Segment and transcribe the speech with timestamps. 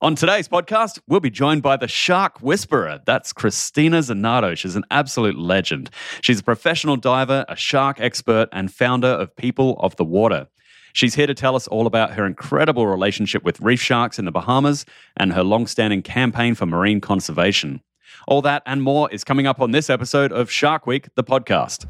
[0.00, 3.00] On today's podcast, we'll be joined by the Shark Whisperer.
[3.04, 4.56] That's Christina Zanardo.
[4.56, 5.90] She's an absolute legend.
[6.20, 10.46] She's a professional diver, a shark expert, and founder of People of the Water.
[10.92, 14.30] She's here to tell us all about her incredible relationship with reef sharks in the
[14.30, 17.82] Bahamas and her long-standing campaign for marine conservation.
[18.28, 21.86] All that and more is coming up on this episode of Shark Week, the podcast.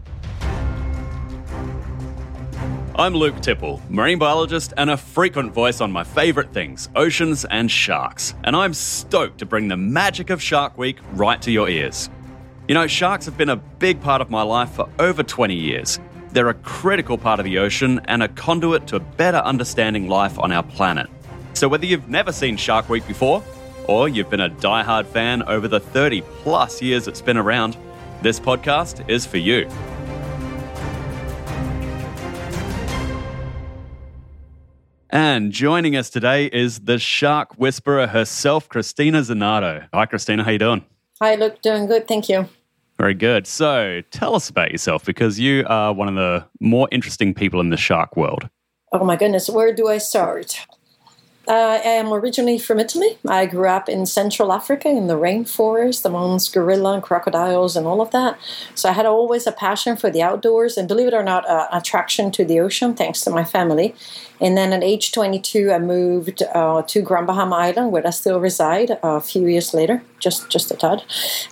[2.99, 7.71] I'm Luke Tipple, marine biologist and a frequent voice on my favourite things, oceans and
[7.71, 8.35] sharks.
[8.43, 12.11] And I'm stoked to bring the magic of Shark Week right to your ears.
[12.67, 16.01] You know, sharks have been a big part of my life for over 20 years.
[16.33, 20.51] They're a critical part of the ocean and a conduit to better understanding life on
[20.51, 21.09] our planet.
[21.55, 23.45] So, whether you've never seen Shark Week before,
[23.87, 27.77] or you've been a die-hard fan over the 30 plus years it's been around,
[28.23, 29.69] this podcast is for you.
[35.11, 39.89] And joining us today is the shark whisperer herself, Christina Zanardo.
[39.95, 40.45] Hi, Christina.
[40.45, 40.85] How you doing?
[41.23, 41.63] Hi, Luke.
[41.63, 42.07] Doing good.
[42.07, 42.47] Thank you.
[42.99, 43.47] Very good.
[43.47, 47.71] So tell us about yourself because you are one of the more interesting people in
[47.71, 48.51] the shark world.
[48.93, 49.49] Oh, my goodness.
[49.49, 50.67] Where do I start?
[51.49, 53.19] I am originally from Italy.
[53.27, 57.87] I grew up in Central Africa in the rainforest the amongst gorilla and crocodiles and
[57.87, 58.39] all of that.
[58.75, 61.69] So I had always a passion for the outdoors and, believe it or not, uh,
[61.73, 63.95] attraction to the ocean thanks to my family.
[64.41, 68.41] And then at age 22, I moved uh, to Grand Bahama Island, where I still
[68.41, 68.99] reside.
[69.03, 71.03] a few years later, just just a tad,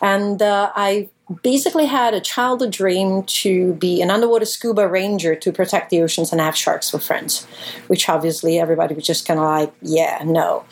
[0.00, 1.08] and uh, I
[1.42, 6.30] basically had a childhood dream to be an underwater scuba ranger to protect the oceans
[6.30, 7.46] and have sharks for friends,
[7.88, 10.64] which obviously everybody was just kind of like, yeah, no.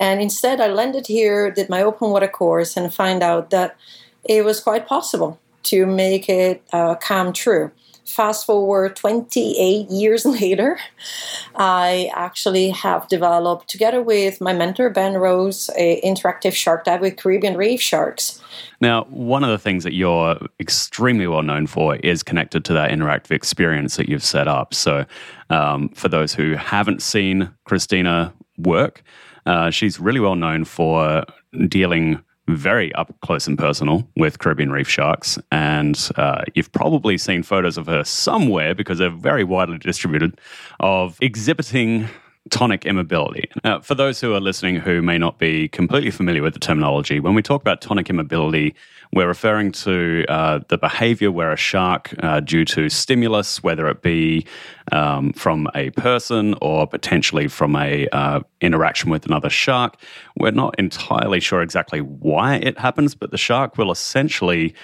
[0.00, 3.76] And instead, I landed here, did my open water course, and find out that
[4.24, 7.70] it was quite possible to make it uh, come true.
[8.04, 10.78] Fast forward 28 years later,
[11.54, 17.16] I actually have developed, together with my mentor Ben Rose, a interactive shark dive with
[17.16, 18.42] Caribbean reef sharks.
[18.80, 22.90] Now, one of the things that you're extremely well known for is connected to that
[22.90, 24.74] interactive experience that you've set up.
[24.74, 25.06] So,
[25.50, 29.02] um, for those who haven't seen Christina work,
[29.46, 31.24] uh, she's really well known for
[31.68, 35.38] dealing very up close and personal with Caribbean reef sharks.
[35.50, 40.40] And uh, you've probably seen photos of her somewhere because they're very widely distributed
[40.80, 42.08] of exhibiting
[42.50, 43.48] tonic immobility.
[43.64, 47.20] Now, for those who are listening who may not be completely familiar with the terminology,
[47.20, 48.74] when we talk about tonic immobility,
[49.12, 54.02] we're referring to uh, the behavior where a shark, uh, due to stimulus, whether it
[54.02, 54.46] be
[54.90, 59.96] um, from a person or potentially from a uh, interaction with another shark,
[60.36, 64.74] we're not entirely sure exactly why it happens, but the shark will essentially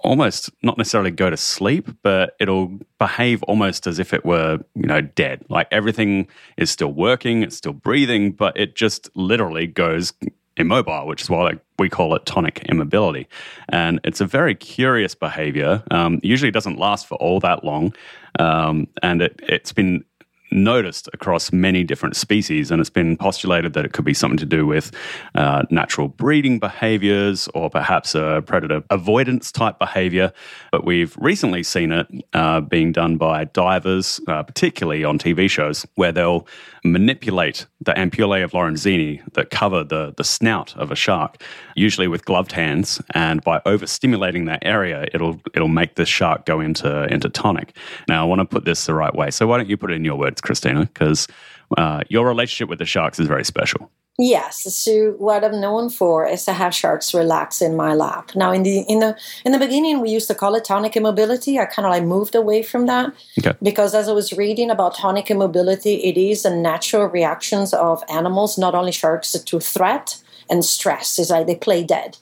[0.00, 4.86] almost not necessarily go to sleep, but it'll behave almost as if it were, you
[4.86, 5.44] know, dead.
[5.48, 10.12] Like everything is still working, it's still breathing, but it just literally goes
[10.56, 13.26] immobile, which is why we call it tonic immobility.
[13.68, 15.82] And it's a very curious behavior.
[15.90, 17.94] Um, usually doesn't last for all that long.
[18.38, 20.04] Um, and it, it's been
[20.50, 24.46] noticed across many different species, and it's been postulated that it could be something to
[24.46, 24.92] do with
[25.34, 30.32] uh, natural breeding behaviors or perhaps a predator avoidance type behavior.
[30.70, 35.86] But we've recently seen it uh, being done by divers, uh, particularly on TV shows,
[35.94, 36.46] where they'll
[36.84, 41.42] manipulate the ampullae of Lorenzini that cover the, the snout of a shark,
[41.74, 46.60] usually with gloved hands, and by overstimulating that area, it'll it'll make the shark go
[46.60, 47.76] into into tonic.
[48.08, 49.94] Now, I want to put this the right way, so why don't you put it
[49.94, 50.80] in your words, Christina?
[50.86, 51.28] Because
[51.76, 53.90] uh, your relationship with the sharks is very special.
[54.16, 58.30] Yes, so what I'm known for is to have sharks relax in my lap.
[58.36, 61.58] Now, in the in the in the beginning, we used to call it tonic immobility.
[61.58, 63.56] I kind of like moved away from that okay.
[63.60, 68.56] because as I was reading about tonic immobility, it is a natural reactions of animals,
[68.56, 72.16] not only sharks, to threat and stress is like they play dead.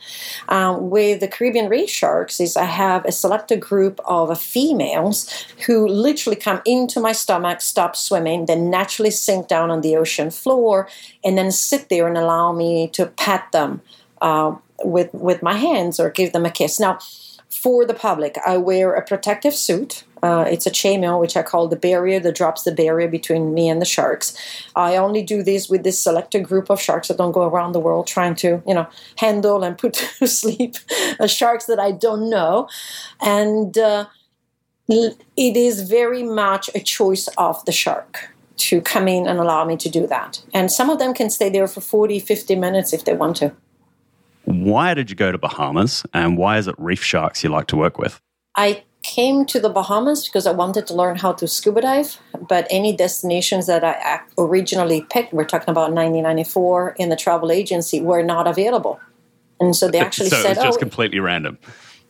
[0.48, 5.86] Um, with the Caribbean reef sharks, is I have a selected group of females who
[5.86, 10.88] literally come into my stomach, stop swimming, then naturally sink down on the ocean floor,
[11.24, 13.80] and then sit there and allow me to pet them
[14.20, 14.54] uh,
[14.84, 16.80] with with my hands or give them a kiss.
[16.80, 16.98] Now
[17.52, 20.04] for the public, I wear a protective suit.
[20.22, 23.68] Uh, it's a chainmail, which I call the barrier that drops the barrier between me
[23.68, 24.34] and the sharks.
[24.74, 27.08] I only do this with this selected group of sharks.
[27.08, 30.76] that don't go around the world trying to, you know, handle and put to sleep
[31.26, 32.68] sharks that I don't know.
[33.20, 34.06] And uh,
[34.88, 39.76] it is very much a choice of the shark to come in and allow me
[39.76, 40.42] to do that.
[40.54, 43.52] And some of them can stay there for 40, 50 minutes if they want to.
[44.44, 47.76] Why did you go to Bahamas and why is it reef sharks you like to
[47.76, 48.20] work with?
[48.56, 52.18] I came to the Bahamas because I wanted to learn how to scuba dive.
[52.48, 58.00] But any destinations that I originally picked, we're talking about 1994 in the travel agency,
[58.00, 59.00] were not available.
[59.60, 61.58] And so they actually so said, "Oh, just oh, completely random."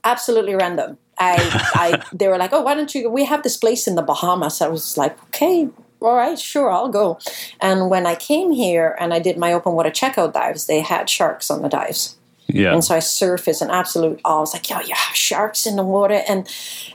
[0.04, 0.98] Absolutely random.
[1.18, 1.36] I,
[1.74, 3.10] I, they were like, "Oh, why don't you?
[3.10, 5.68] We have this place in the Bahamas." I was like, "Okay,
[6.00, 7.18] all right, sure, I'll go."
[7.60, 11.08] And when I came here and I did my open water checkout dives, they had
[11.08, 12.16] sharks on the dives.
[12.52, 12.72] Yeah.
[12.72, 14.38] And so I surf as an absolute awe.
[14.38, 16.48] I was like, yeah, you have sharks in the water," and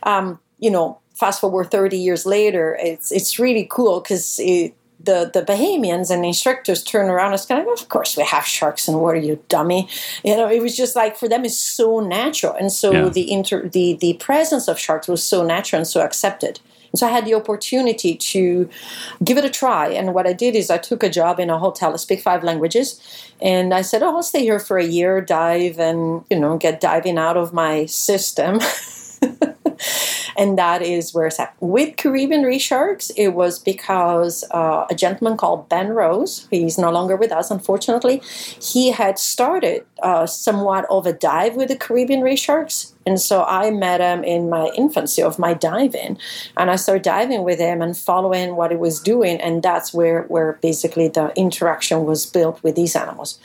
[0.03, 5.29] um, you know, fast forward thirty years later, it's it's really cool because it the,
[5.33, 8.45] the Bahamians and the instructors turn around and it's kind of of course we have
[8.45, 9.87] sharks in the water, you dummy.
[10.23, 12.53] You know, it was just like for them it's so natural.
[12.53, 13.09] And so yeah.
[13.09, 16.59] the inter the the presence of sharks was so natural and so accepted.
[16.97, 18.69] So I had the opportunity to
[19.23, 19.89] give it a try.
[19.89, 21.93] And what I did is I took a job in a hotel.
[21.93, 22.99] I speak five languages.
[23.41, 26.81] And I said, Oh, I'll stay here for a year, dive and, you know, get
[26.81, 28.59] diving out of my system.
[30.37, 31.55] and that is where it's at.
[31.59, 36.91] With Caribbean Reef Sharks, it was because uh, a gentleman called Ben Rose, he's no
[36.91, 38.21] longer with us, unfortunately,
[38.61, 43.45] he had started uh, somewhat of a dive with the Caribbean Reef Sharks and so
[43.45, 46.17] I met him in my infancy of my diving,
[46.57, 50.23] and I started diving with him and following what he was doing, and that's where
[50.23, 53.39] where basically the interaction was built with these animals.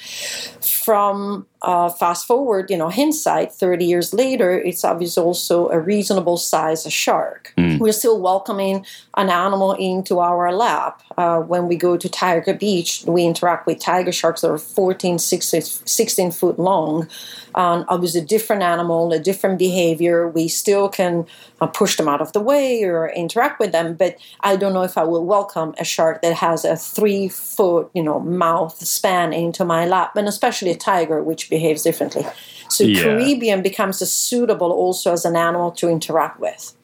[0.61, 6.37] From uh, fast forward, you know, hindsight, 30 years later, it's obviously also a reasonable
[6.37, 7.53] size shark.
[7.57, 7.79] Mm.
[7.79, 8.85] We're still welcoming
[9.17, 11.03] an animal into our lap.
[11.17, 15.21] Uh, when we go to Tiger Beach, we interact with tiger sharks that are 14,
[15.21, 17.09] 16, 16 foot long.
[17.55, 20.27] Um, was a different animal, a different behavior.
[20.27, 21.25] We still can
[21.61, 24.83] uh, push them out of the way or interact with them, but I don't know
[24.83, 29.33] if I will welcome a shark that has a three foot, you know, mouth span
[29.33, 32.27] into my lap, and especially a tiger, which behaves differently.
[32.69, 33.03] So yeah.
[33.03, 36.75] Caribbean becomes a suitable also as an animal to interact with.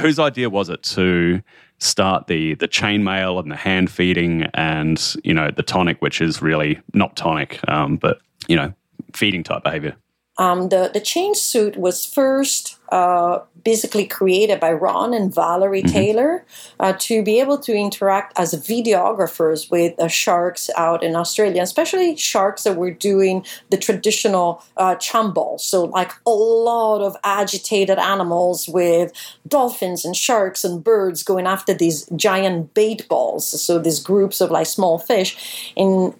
[0.00, 1.42] Whose idea was it to
[1.78, 6.42] start the the chainmail and the hand feeding and you know the tonic, which is
[6.42, 8.74] really not tonic, um, but you know
[9.14, 9.96] feeding type behavior?
[10.38, 15.92] Um, the the chain suit was first uh, basically created by Ron and Valerie mm-hmm.
[15.92, 16.44] Taylor
[16.80, 22.16] uh, to be able to interact as videographers with uh, sharks out in Australia, especially
[22.16, 25.60] sharks that were doing the traditional uh, chambal.
[25.60, 29.12] So, like a lot of agitated animals with
[29.46, 33.60] dolphins and sharks and birds going after these giant bait balls.
[33.60, 35.72] So, these groups of like small fish.
[35.76, 36.14] And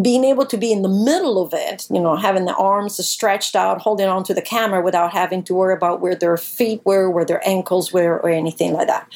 [0.00, 3.54] being able to be in the middle of it, you know, having the arms stretched
[3.54, 7.24] out, holding onto the camera without having to worry about where their feet were, where
[7.24, 9.08] their ankles were, or anything like that.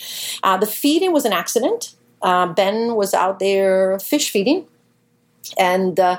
[0.43, 1.95] Uh, the feeding was an accident.
[2.23, 4.67] Uh, ben was out there fish feeding,
[5.59, 6.19] and uh,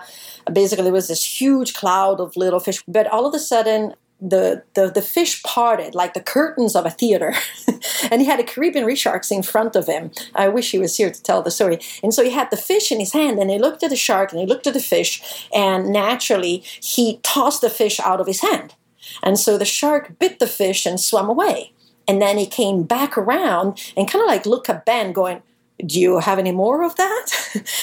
[0.54, 2.84] basically there was this huge cloud of little fish.
[2.88, 6.92] But all of a sudden, the, the, the fish parted like the curtains of a
[6.92, 7.34] theater.
[8.12, 10.12] and he had a Caribbean reef sharks in front of him.
[10.36, 11.80] I wish he was here to tell the story.
[12.04, 14.32] And so he had the fish in his hand and he looked at the shark
[14.32, 18.42] and he looked at the fish and naturally he tossed the fish out of his
[18.42, 18.76] hand.
[19.24, 21.74] And so the shark bit the fish and swam away.
[22.08, 25.42] And then he came back around and kind of like looked at Ben going,
[25.86, 27.28] do you have any more of that?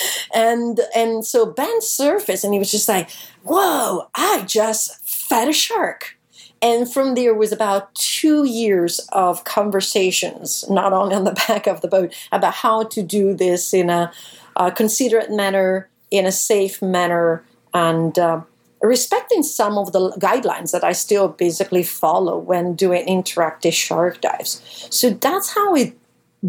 [0.34, 3.10] and and so Ben surfaced and he was just like,
[3.44, 6.16] whoa, I just fed a shark.
[6.62, 11.80] And from there was about two years of conversations, not only on the back of
[11.80, 14.12] the boat, about how to do this in a,
[14.56, 18.40] a considerate manner, in a safe manner, and uh,
[18.88, 24.62] respecting some of the guidelines that I still basically follow when doing interactive shark dives.
[24.90, 25.96] So that's how it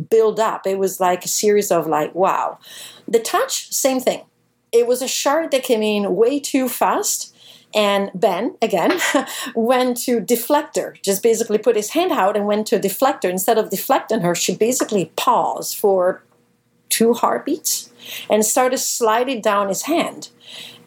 [0.10, 0.68] built up.
[0.68, 2.60] It was like a series of like, wow.
[3.08, 4.24] The touch, same thing.
[4.72, 7.34] It was a shark that came in way too fast
[7.74, 9.00] and Ben, again,
[9.56, 13.30] went to deflector, just basically put his hand out and went to deflector.
[13.30, 16.24] Instead of deflecting her, she basically paused for
[16.90, 17.92] two heartbeats
[18.30, 20.30] and started sliding down his hand.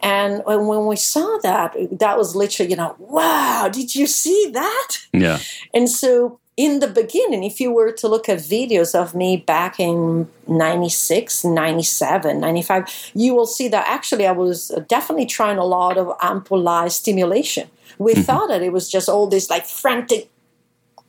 [0.01, 4.97] And when we saw that, that was literally, you know, wow, did you see that?
[5.13, 5.39] Yeah.
[5.73, 9.79] And so in the beginning, if you were to look at videos of me back
[9.79, 15.97] in 96, 97, 95, you will see that actually I was definitely trying a lot
[15.97, 17.69] of ampullae stimulation.
[17.99, 18.21] We mm-hmm.
[18.23, 20.30] thought that it was just all this like frantic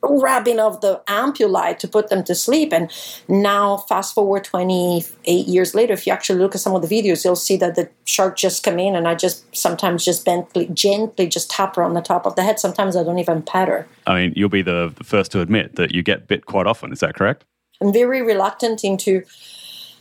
[0.02, 2.72] grabbing of the ampullae to put them to sleep.
[2.72, 2.90] And
[3.28, 7.24] now, fast forward 28 years later, if you actually look at some of the videos,
[7.24, 11.26] you'll see that the shark just come in and I just sometimes just gently, gently
[11.28, 12.58] just tap her on the top of the head.
[12.58, 13.86] Sometimes I don't even pet her.
[14.06, 16.92] I mean, you'll be the, the first to admit that you get bit quite often.
[16.92, 17.44] Is that correct?
[17.80, 19.22] I'm very reluctant into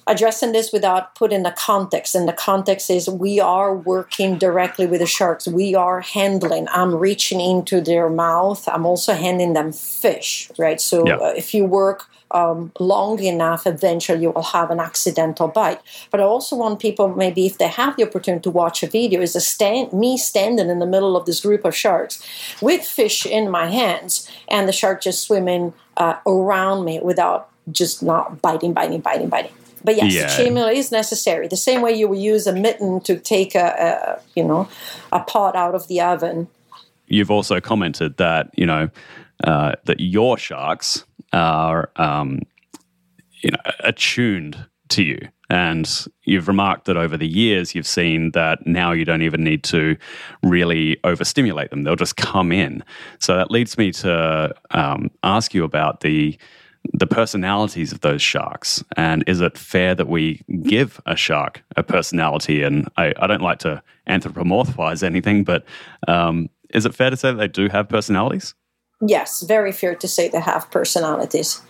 [0.07, 4.99] addressing this without putting the context and the context is we are working directly with
[4.99, 10.49] the sharks we are handling i'm reaching into their mouth i'm also handing them fish
[10.57, 11.15] right so yeah.
[11.15, 15.81] uh, if you work um, long enough, eventually you will have an accidental bite.
[16.09, 19.21] But I also want people, maybe if they have the opportunity to watch a video,
[19.21, 22.23] is a stand, me standing in the middle of this group of sharks
[22.61, 28.01] with fish in my hands, and the shark just swimming uh, around me without just
[28.01, 29.51] not biting, biting, biting, biting.
[29.83, 30.27] But yes, yeah.
[30.27, 31.47] chainmail is necessary.
[31.47, 34.69] The same way you would use a mitten to take a, a you know
[35.11, 36.47] a pot out of the oven.
[37.07, 38.89] You've also commented that you know
[39.43, 42.41] uh, that your sharks are um,
[43.41, 45.19] you know attuned to you.
[45.49, 49.65] And you've remarked that over the years, you've seen that now you don't even need
[49.65, 49.97] to
[50.43, 51.83] really overstimulate them.
[51.83, 52.85] They'll just come in.
[53.19, 56.37] So that leads me to um, ask you about the
[56.93, 58.83] the personalities of those sharks?
[58.97, 62.63] And is it fair that we give a shark a personality?
[62.63, 65.63] And i, I don't like to anthropomorphize anything but
[66.07, 68.53] um, is it fair to say that they do have personalities?
[69.05, 71.61] Yes very fair to say they have personalities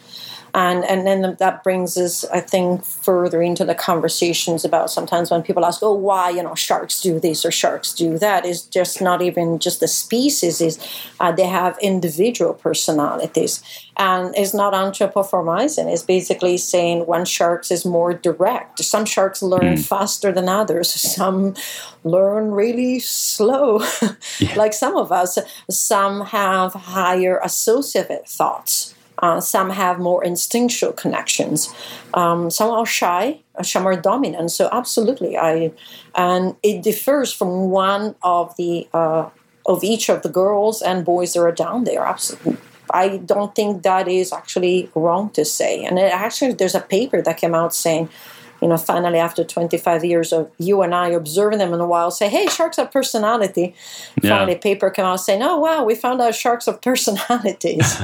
[0.53, 5.41] and and then that brings us i think further into the conversations about sometimes when
[5.41, 8.45] people ask oh why you know sharks do this or sharks do that?
[8.45, 10.79] Is just not even just the species is
[11.19, 13.63] uh, they have individual personalities.
[13.97, 18.83] And it's not anthropomorphizing it's basically saying one shark is more direct.
[18.83, 19.85] Some sharks learn mm.
[19.85, 20.89] faster than others.
[20.91, 21.55] Some
[22.03, 23.81] learn really slow.
[24.39, 24.55] Yeah.
[24.55, 25.37] like some of us
[25.69, 31.73] some have higher associative thoughts uh, some have more instinctual connections.
[32.13, 34.51] Um, some are shy, uh, some are dominant.
[34.51, 35.71] So absolutely, I
[36.15, 39.29] and it differs from one of the uh,
[39.65, 42.05] of each of the girls and boys that are down there.
[42.05, 42.57] Absolutely.
[42.93, 45.83] I don't think that is actually wrong to say.
[45.83, 48.09] And actually, there's a paper that came out saying
[48.61, 52.11] you know, finally after 25 years of you and I observing them in a while,
[52.11, 53.73] say, hey, sharks have personality.
[54.21, 54.37] Yeah.
[54.37, 58.01] Finally, paper come out saying, oh, wow, we found out sharks have personalities.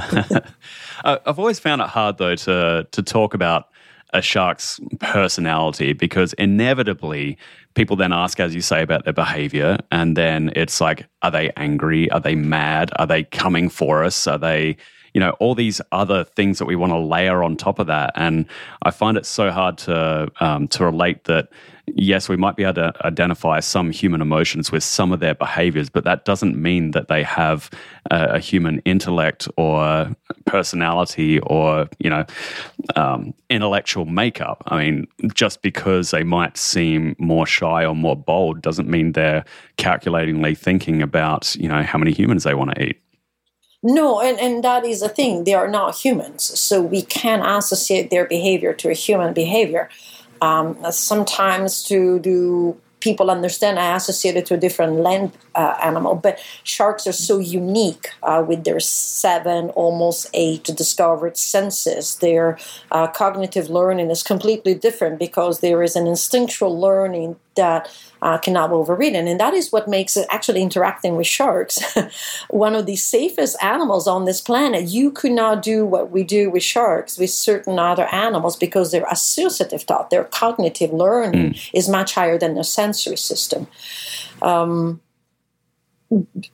[1.03, 3.69] I've always found it hard, though, to, to talk about
[4.13, 7.37] a shark's personality because inevitably
[7.75, 9.77] people then ask, as you say, about their behavior.
[9.91, 12.09] And then it's like, are they angry?
[12.11, 12.89] Are they mad?
[12.95, 14.25] Are they coming for us?
[14.25, 14.77] Are they
[15.13, 18.11] you know all these other things that we want to layer on top of that.
[18.15, 18.45] And
[18.83, 21.49] i find it so hard to um, to relate that
[21.95, 25.89] yes we might be able to identify some human emotions with some of their behaviors
[25.89, 27.69] but that doesn't mean that they have
[28.11, 30.13] a, a human intellect or
[30.45, 32.25] personality or you know
[32.95, 34.63] um, intellectual makeup.
[34.67, 39.45] I mean just because they might seem more shy or more bold doesn't mean they're
[39.77, 43.01] calculatingly thinking about you know how many humans they want to eat
[43.83, 45.43] no, and, and that is a thing.
[45.43, 46.43] They are not humans.
[46.59, 49.89] So we can associate their behavior to a human behavior.
[50.41, 56.15] Um, sometimes to do people understand I associate it to a different land uh, animal,
[56.15, 62.15] but sharks are so unique uh, with their seven, almost eight discovered senses.
[62.15, 62.57] Their
[62.91, 67.89] uh, cognitive learning is completely different because there is an instinctual learning that
[68.21, 69.27] uh, cannot be overridden.
[69.27, 71.79] And that is what makes it actually interacting with sharks
[72.49, 74.85] one of the safest animals on this planet.
[74.85, 79.05] You could not do what we do with sharks with certain other animals because their
[79.09, 81.69] associative thought, their cognitive learning mm.
[81.73, 83.67] is much higher than their sensory system.
[84.41, 85.01] Um,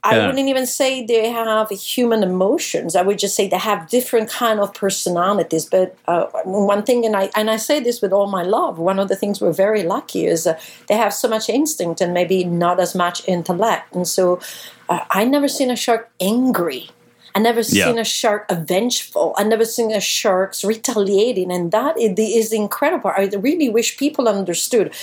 [0.03, 0.25] I yeah.
[0.25, 2.95] wouldn't even say they have human emotions.
[2.95, 5.65] I would just say they have different kind of personalities.
[5.65, 8.98] But uh, one thing, and I and I say this with all my love, one
[8.98, 12.43] of the things we're very lucky is uh, they have so much instinct and maybe
[12.43, 13.93] not as much intellect.
[13.93, 14.41] And so,
[14.89, 16.89] uh, I never seen a shark angry.
[17.36, 17.86] I never yeah.
[17.86, 19.33] seen a shark vengeful.
[19.38, 23.12] I never seen a shark retaliating, and that is incredible.
[23.15, 24.93] I really wish people understood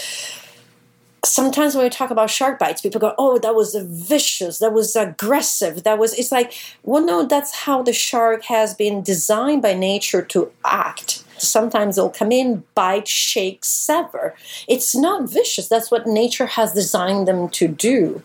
[1.25, 4.59] sometimes when we talk about shark bites, people go, "Oh, that was vicious.
[4.59, 5.83] That was aggressive.
[5.85, 10.23] That was." It's like, well, no, that's how the shark has been designed by nature
[10.23, 11.25] to act.
[11.39, 14.35] Sometimes they'll come in, bite, shake, sever.
[14.69, 15.69] It's not vicious.
[15.69, 18.23] That's what nature has designed them to do.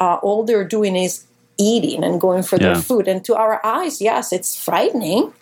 [0.00, 1.24] Uh, all they're doing is
[1.58, 2.72] eating and going for yeah.
[2.72, 3.08] their food.
[3.08, 5.32] And to our eyes, yes, it's frightening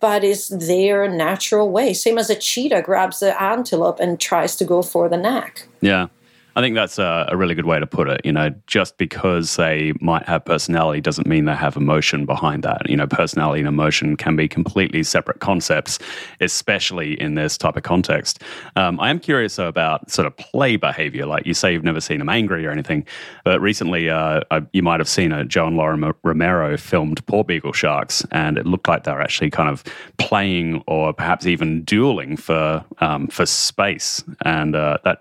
[0.00, 1.92] but it's their natural way.
[1.92, 5.66] Same as a cheetah grabs the antelope and tries to go for the neck.
[5.80, 6.08] Yeah.
[6.56, 8.22] I think that's a, a, really good way to put it.
[8.24, 12.88] You know, just because they might have personality doesn't mean they have emotion behind that.
[12.88, 15.98] You know, personality and emotion can be completely separate concepts,
[16.40, 18.42] especially in this type of context.
[18.74, 21.26] Um, I am curious though, about sort of play behavior.
[21.26, 23.06] Like you say, you've never seen them angry or anything,
[23.44, 27.74] but recently uh, I, you might have seen a Joe and Laura Romeiro filmed Porbeagle
[27.74, 29.84] Sharks, and it looked like they were actually kind of
[30.16, 35.20] playing or perhaps even dueling for um, for space, and uh, that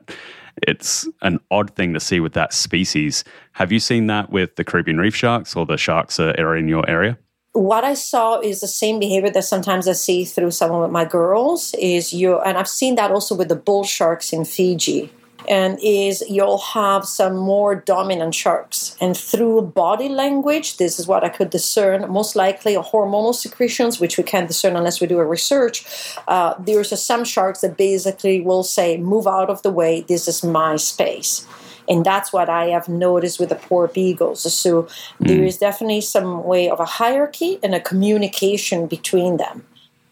[0.68, 3.24] it's an odd thing to see with that species.
[3.54, 6.68] Have you seen that with the Caribbean reef sharks or the sharks that are in
[6.68, 7.18] your area?
[7.54, 11.06] What I saw is the same behavior that sometimes I see through some of my
[11.06, 15.10] girls is you, and I've seen that also with the bull sharks in Fiji
[15.48, 18.96] and is you'll have some more dominant sharks.
[19.00, 22.10] And through body language, this is what I could discern.
[22.10, 25.86] Most likely, hormonal secretions, which we can't discern unless we do a research.
[26.28, 30.02] Uh, there's some sharks that basically will say, "Move out of the way.
[30.02, 31.46] This is my space."
[31.88, 34.38] And that's what I have noticed with the porbeagles.
[34.38, 34.90] So mm.
[35.20, 39.64] there is definitely some way of a hierarchy and a communication between them.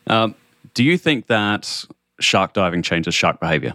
[0.08, 0.36] Um,
[0.74, 1.86] do you think that
[2.20, 3.74] shark diving changes shark behavior?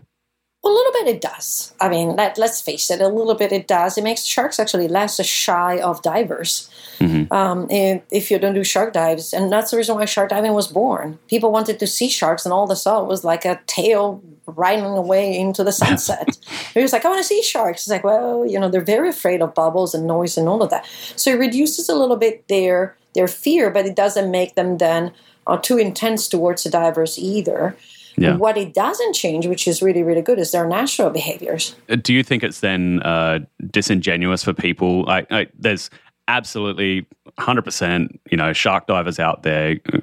[0.69, 1.73] A little bit it does.
[1.81, 3.97] I mean, let, us face it, a little bit it does.
[3.97, 6.71] It makes sharks actually less shy of divers.
[6.99, 7.33] Mm-hmm.
[7.33, 9.33] Um, if, if, you don't do shark dives.
[9.33, 11.19] And that's the reason why shark diving was born.
[11.29, 15.39] People wanted to see sharks, and all they saw was like a tail riding away
[15.39, 16.39] into the sunset.
[16.75, 17.83] he was like, I want to see sharks.
[17.83, 20.71] It's like, well, you know, they're very afraid of bubbles and noise and all of
[20.71, 20.87] that.
[21.17, 25.13] So it reduces a little bit their, their fear, but it doesn't make them then
[25.47, 27.77] uh, too intense towards the divers either.
[28.21, 28.37] Yeah.
[28.37, 31.75] What it doesn't change, which is really, really good, is their natural behaviors.
[31.89, 35.05] Uh, do you think it's then uh, disingenuous for people?
[35.05, 35.91] Like, like, there's
[36.27, 37.07] absolutely
[37.39, 39.99] 100%, you know, shark divers out there uh,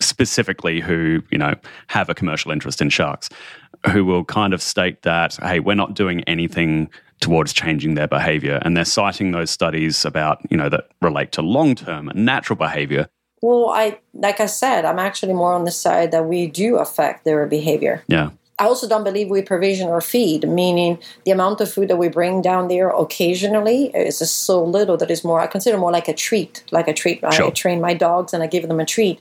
[0.00, 1.54] specifically who, you know,
[1.88, 3.28] have a commercial interest in sharks
[3.92, 8.60] who will kind of state that, hey, we're not doing anything towards changing their behavior.
[8.62, 13.08] And they're citing those studies about, you know, that relate to long term natural behavior
[13.40, 17.24] well, I like I said, I'm actually more on the side that we do affect
[17.24, 18.02] their behavior.
[18.08, 18.30] Yeah.
[18.60, 22.08] I also don't believe we provision or feed, meaning the amount of food that we
[22.08, 26.08] bring down there occasionally is just so little that is more, I consider more like
[26.08, 27.20] a treat, like a treat.
[27.32, 27.46] Sure.
[27.46, 29.20] I train my dogs and I give them a treat.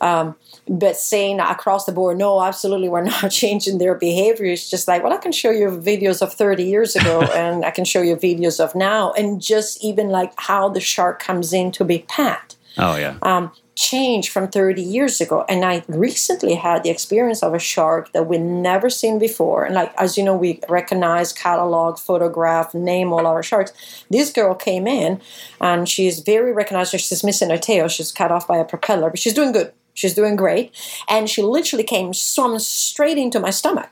[0.00, 0.34] Um,
[0.68, 4.46] but saying across the board, no, absolutely, we're not changing their behavior.
[4.46, 7.70] It's just like, well, I can show you videos of 30 years ago and I
[7.70, 9.12] can show you videos of now.
[9.12, 13.18] And just even like how the shark comes in to be pat Oh, yeah.
[13.22, 15.44] Um, change from 30 years ago.
[15.48, 19.64] And I recently had the experience of a shark that we'd never seen before.
[19.64, 23.72] And like, as you know, we recognize, catalog, photograph, name all our sharks.
[24.10, 25.20] This girl came in
[25.60, 26.92] and she's very recognized.
[26.92, 27.88] She's missing her tail.
[27.88, 29.72] She's cut off by a propeller, but she's doing good.
[29.94, 30.72] She's doing great.
[31.08, 33.90] And she literally came swum straight into my stomach.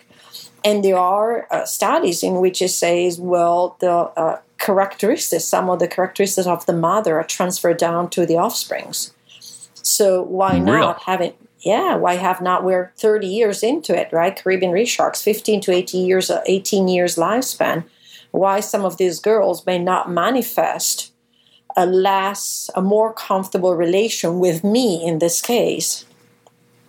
[0.63, 5.81] And there are uh, studies in which it says, well, the uh, characteristics, some of
[5.81, 9.13] the characteristics of the mother are transferred down to the offsprings.
[9.75, 11.37] So why not have it?
[11.61, 12.65] Yeah, why have not?
[12.65, 14.37] We're 30 years into it, right?
[14.37, 17.85] Caribbean reef sharks, 15 to 18 years, uh, 18 years lifespan.
[18.31, 21.13] Why some of these girls may not manifest
[21.77, 26.05] a less, a more comfortable relation with me in this case,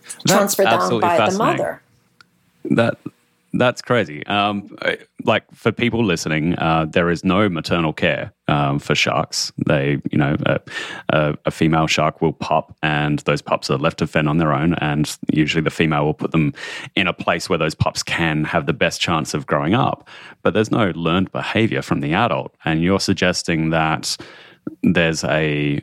[0.04, 1.82] That's transferred down by the mother.
[2.66, 2.98] That
[3.54, 4.26] that's crazy.
[4.28, 4.76] Um,
[5.26, 9.52] like for people listening, uh, there is no maternal care um, for sharks.
[9.66, 10.60] They, you know, a,
[11.10, 14.54] a, a, female shark will pop, and those pups are left to fend on their
[14.54, 14.76] own.
[14.76, 16.54] And usually, the female will put them
[16.96, 20.08] in a place where those pups can have the best chance of growing up.
[20.44, 22.56] But there's no learned behavior from the adult.
[22.64, 24.16] And you're suggesting that
[24.82, 25.82] there's a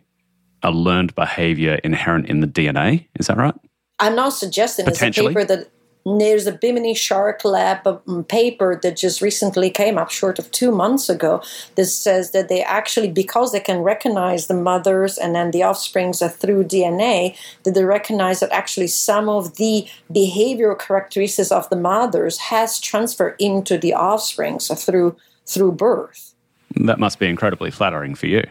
[0.63, 3.07] a learned behavior inherent in the DNA.
[3.19, 3.55] Is that right?
[4.01, 5.71] I'm not suggesting it's a paper that
[6.17, 10.71] there's a Bimini Shark Lab um, paper that just recently came up, short of two
[10.71, 11.43] months ago,
[11.75, 16.23] that says that they actually, because they can recognize the mothers and then the offsprings
[16.23, 21.77] are through DNA, that they recognize that actually some of the behavioral characteristics of the
[21.77, 25.17] mothers has transferred into the offsprings through
[25.47, 26.35] through birth.
[26.77, 28.43] That must be incredibly flattering for you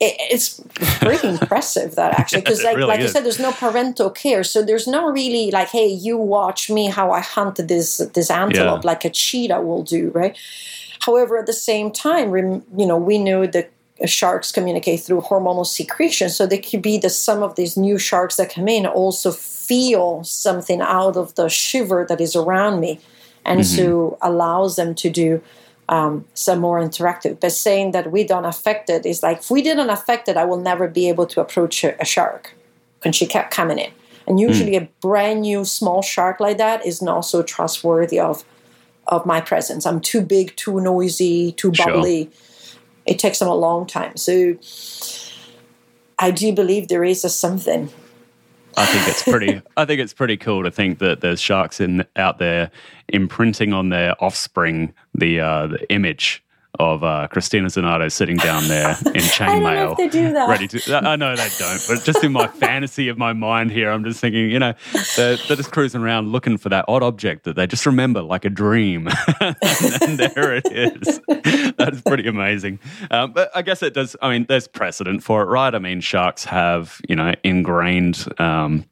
[0.00, 0.60] it's
[1.00, 4.62] pretty impressive that actually because like, really like you said there's no parental care so
[4.62, 8.86] there's no really like hey you watch me how i hunt this this antelope yeah.
[8.86, 10.38] like a cheetah will do right
[11.00, 13.70] however at the same time you know we know that
[14.06, 18.36] sharks communicate through hormonal secretion so they could be that some of these new sharks
[18.36, 23.00] that come in also feel something out of the shiver that is around me
[23.44, 23.76] and mm-hmm.
[23.76, 25.42] so allows them to do
[25.88, 27.40] um, some more interactive.
[27.40, 30.44] But saying that we don't affect it is like if we didn't affect it, I
[30.44, 32.54] will never be able to approach a, a shark.
[33.04, 33.92] And she kept coming in.
[34.26, 34.82] And usually, mm.
[34.82, 38.44] a brand new small shark like that is not so trustworthy of
[39.06, 39.86] of my presence.
[39.86, 42.24] I'm too big, too noisy, too bubbly.
[42.24, 42.78] Sure.
[43.06, 44.18] It takes them a long time.
[44.18, 44.56] So
[46.18, 47.90] I do believe there is a something.
[48.76, 49.62] I think it's pretty.
[49.76, 52.70] I think it's pretty cool to think that there's sharks in out there
[53.08, 56.44] imprinting on their offspring the uh, the image
[56.78, 59.96] of uh, Christina Zanardo sitting down there in chainmail.
[59.96, 60.48] they do that.
[60.48, 60.96] Ready to.
[60.96, 64.20] I know they don't, but just in my fantasy of my mind here, I'm just
[64.20, 64.74] thinking, you know,
[65.16, 68.44] they're, they're just cruising around looking for that odd object that they just remember like
[68.44, 69.08] a dream.
[69.40, 71.20] and there it is.
[71.76, 72.78] That's pretty amazing.
[73.10, 74.14] Um, but I guess it does.
[74.22, 75.74] I mean, there's precedent for it, right?
[75.74, 78.26] I mean, sharks have, you know, ingrained.
[78.38, 78.84] Um,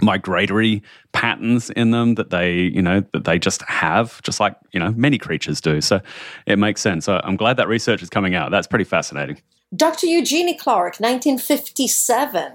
[0.00, 4.80] migratory patterns in them that they you know that they just have just like you
[4.80, 5.80] know many creatures do.
[5.80, 6.00] So
[6.46, 7.04] it makes sense.
[7.04, 8.50] So i'm glad that research is coming out.
[8.50, 9.40] That's pretty fascinating.
[9.74, 12.52] Dr eugenie clark 1957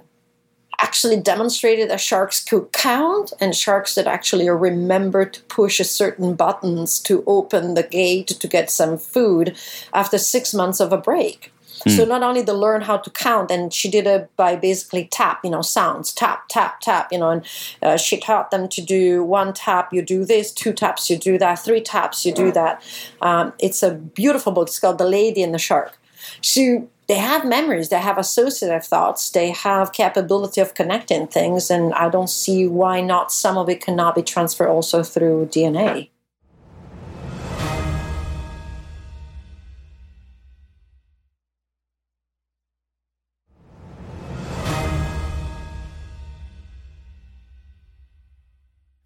[0.79, 6.35] actually demonstrated that sharks could count and sharks that actually remember to push a certain
[6.35, 9.57] buttons to open the gate to get some food
[9.93, 11.51] after six months of a break
[11.85, 11.95] Mm.
[11.95, 15.41] So not only to learn how to count, and she did it by basically tap,
[15.43, 17.45] you know, sounds, tap, tap, tap, you know, and
[17.81, 21.37] uh, she taught them to do one tap, you do this, two taps, you do
[21.37, 22.81] that, three taps, you do that.
[23.21, 24.67] Um, it's a beautiful book.
[24.67, 25.97] It's called The Lady and the Shark.
[26.41, 31.93] So they have memories, they have associative thoughts, they have capability of connecting things, and
[31.93, 36.09] I don't see why not some of it cannot be transferred also through DNA.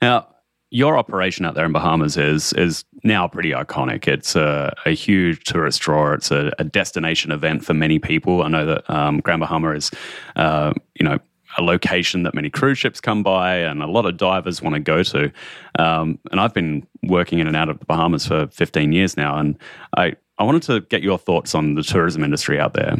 [0.01, 0.27] Now,
[0.71, 4.07] your operation out there in Bahamas is is now pretty iconic.
[4.07, 6.13] It's a, a huge tourist draw.
[6.13, 8.41] It's a, a, destination event for many people.
[8.41, 9.91] I know that um, Grand Bahama is,
[10.37, 11.19] uh, you know,
[11.57, 14.79] a location that many cruise ships come by and a lot of divers want to
[14.79, 15.31] go to.
[15.77, 19.37] Um, and I've been working in and out of the Bahamas for 15 years now,
[19.37, 19.57] and
[19.97, 22.95] I I wanted to get your thoughts on the tourism industry out there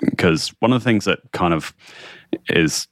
[0.00, 1.74] because um, one of the things that kind of
[2.50, 2.86] is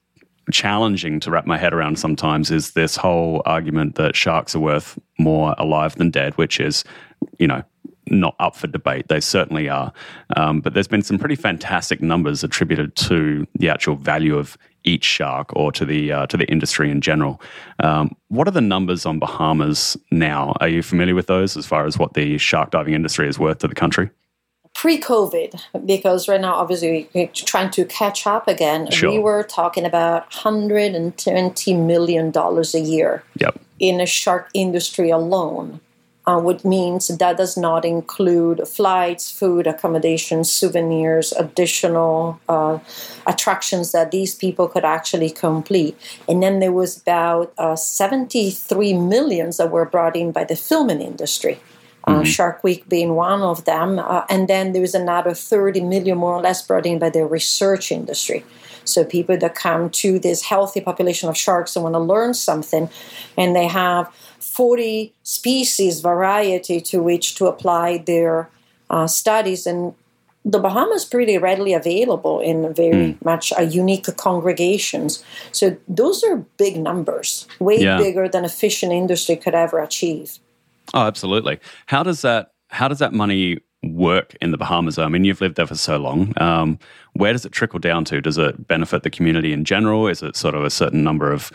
[0.51, 4.99] challenging to wrap my head around sometimes is this whole argument that sharks are worth
[5.19, 6.85] more alive than dead, which is,
[7.39, 7.63] you know,
[8.09, 9.09] not up for debate.
[9.09, 9.93] They certainly are.
[10.37, 15.05] Um, but there's been some pretty fantastic numbers attributed to the actual value of each
[15.05, 17.41] shark or to the uh, to the industry in general.
[17.81, 20.55] Um, what are the numbers on Bahamas now?
[20.61, 23.59] Are you familiar with those as far as what the shark diving industry is worth
[23.59, 24.11] to the country?
[24.85, 28.91] pre-COVID, because right now obviously we're trying to catch up again.
[28.91, 29.11] Sure.
[29.11, 33.59] We were talking about 120 million dollars a year yep.
[33.79, 35.81] in the shark industry alone.
[36.27, 42.79] Uh, which means that does not include flights, food, accommodation, souvenirs, additional uh,
[43.27, 45.95] attractions that these people could actually complete.
[46.27, 51.03] And then there was about uh, 73 millions that were brought in by the filming
[51.03, 51.61] industry.
[52.07, 52.25] Uh, mm-hmm.
[52.25, 53.99] Shark Week being one of them.
[53.99, 57.91] Uh, and then there's another 30 million more or less brought in by the research
[57.91, 58.45] industry.
[58.85, 62.91] So people that come to this healthy population of sharks and want to learn something,
[63.37, 68.51] and they have 40 species variety to which to apply their
[68.91, 69.67] uh, studies.
[69.67, 69.95] And
[70.45, 73.25] the Bahamas pretty readily available in very mm.
[73.25, 75.25] much a unique congregations.
[75.53, 77.97] So those are big numbers, way yeah.
[77.97, 80.39] bigger than a fishing industry could ever achieve.
[80.93, 81.61] Oh, absolutely.
[81.87, 84.99] How does that how does that money work in the Bahamas?
[84.99, 86.33] I mean, you've lived there for so long.
[86.41, 86.79] Um,
[87.13, 88.21] where does it trickle down to?
[88.21, 90.09] Does it benefit the community in general?
[90.09, 91.53] Is it sort of a certain number of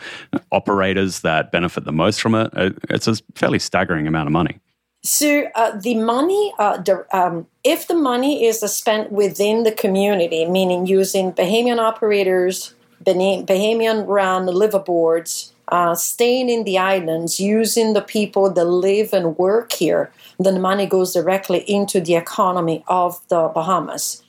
[0.52, 2.50] operators that benefit the most from it?
[2.56, 4.60] Uh, it's a fairly staggering amount of money.
[5.02, 10.86] So uh, the money, uh, um, if the money is spent within the community, meaning
[10.86, 18.64] using Bahamian operators, Bahamian run liveaboards, uh, staying in the islands, using the people that
[18.64, 24.22] live and work here, then the money goes directly into the economy of the Bahamas.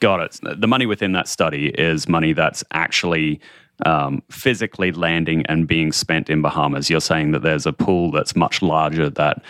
[0.00, 0.60] Got it.
[0.60, 3.40] The money within that study is money that's actually
[3.86, 6.90] um, physically landing and being spent in Bahamas.
[6.90, 9.42] You're saying that there's a pool that's much larger that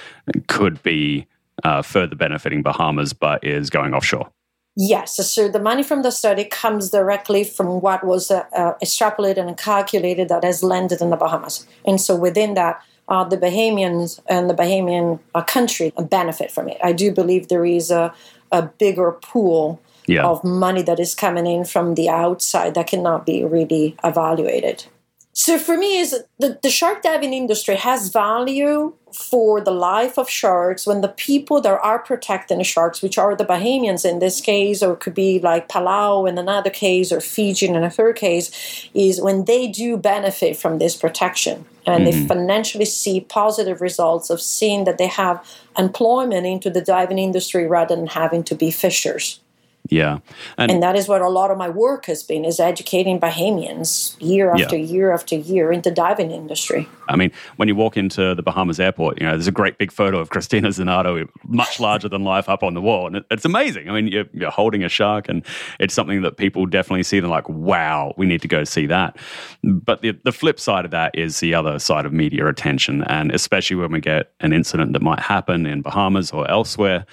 [0.49, 1.27] could be
[1.63, 4.31] uh, further benefiting Bahamas, but is going offshore.
[4.77, 9.47] Yes, so the money from the study comes directly from what was uh, uh, extrapolated
[9.47, 11.65] and calculated that has landed in the Bahamas.
[11.85, 16.79] And so within that, uh, the Bahamians and the Bahamian uh, country benefit from it.
[16.83, 18.13] I do believe there is a,
[18.51, 20.25] a bigger pool yeah.
[20.25, 24.87] of money that is coming in from the outside that cannot be really evaluated.
[25.35, 30.29] So for me, is the, the shark diving industry has value for the life of
[30.29, 34.41] sharks, when the people that are protecting the sharks, which are the Bahamians in this
[34.41, 38.17] case, or it could be like Palau in another case, or Fiji in a third
[38.17, 42.21] case, is when they do benefit from this protection and mm-hmm.
[42.21, 45.45] they financially see positive results of seeing that they have
[45.79, 49.41] employment into the diving industry rather than having to be fishers.
[49.91, 50.21] Yeah.
[50.57, 54.17] And, and, that is what a lot of my work has been is educating Bahamians
[54.19, 54.93] year after yeah.
[54.93, 56.89] year after year into diving industry.
[57.07, 59.93] I mean, when you walk into the Bahamas airport, you know, there's a great big
[59.93, 63.07] photo of Christina Zanardo, much larger than life up on the wall.
[63.07, 63.91] And it's amazing.
[63.91, 65.45] I mean, you're, you're holding a shark and
[65.79, 67.21] it's something that people definitely see.
[67.21, 69.19] They're like, wow, we need to go see that.
[69.63, 73.05] But the, the flip side of that is the other side of media attention.
[73.05, 77.05] And especially when we get an incident that might happen in Bahamas or elsewhere,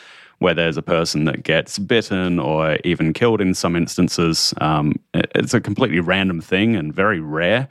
[0.42, 4.56] where there's a person that gets bitten or even killed in some instances.
[4.60, 7.68] Um, it's a completely random thing and very rare.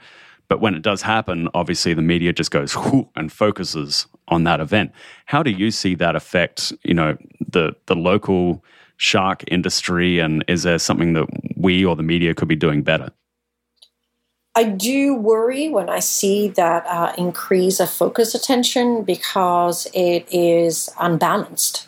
[0.47, 2.77] But when it does happen, obviously the media just goes
[3.17, 4.93] and focuses on that event.
[5.25, 8.63] How do you see that affect, you know, the the local
[8.95, 13.11] shark industry, and is there something that we or the media could be doing better?
[14.55, 20.89] I do worry when I see that uh, increase of focus attention because it is
[20.99, 21.87] unbalanced.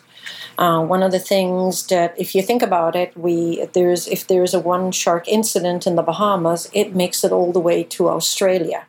[0.56, 4.54] Uh, one of the things that, if you think about it, we there's if there's
[4.54, 8.86] a one shark incident in the Bahamas, it makes it all the way to Australia.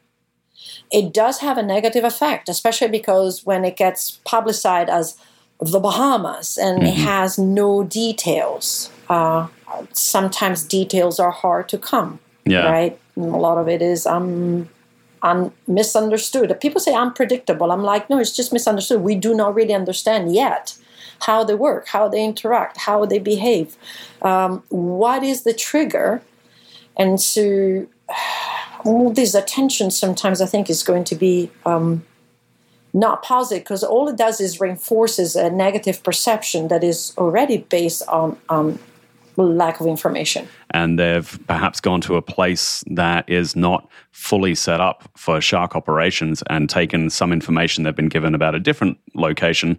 [0.91, 5.17] It does have a negative effect, especially because when it gets publicized as
[5.59, 6.87] the Bahamas and mm-hmm.
[6.87, 8.91] it has no details.
[9.09, 9.47] Uh,
[9.93, 12.19] sometimes details are hard to come.
[12.45, 12.69] Yeah.
[12.69, 12.99] Right.
[13.15, 14.69] And a lot of it is um,
[15.23, 16.55] un- misunderstood.
[16.59, 17.71] People say unpredictable.
[17.71, 19.01] I'm like, no, it's just misunderstood.
[19.01, 20.77] We do not really understand yet
[21.21, 23.75] how they work, how they interact, how they behave.
[24.21, 26.21] Um, what is the trigger?
[26.97, 27.87] And so
[28.85, 32.05] all this attention sometimes I think is going to be um,
[32.93, 38.07] not positive because all it does is reinforces a negative perception that is already based
[38.07, 38.79] on, on
[39.35, 40.47] lack of information.
[40.71, 45.75] And they've perhaps gone to a place that is not fully set up for shark
[45.75, 49.77] operations and taken some information they've been given about a different location